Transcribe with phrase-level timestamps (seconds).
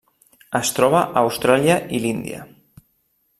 [0.59, 2.41] Es troba a Austràlia i l'Índia.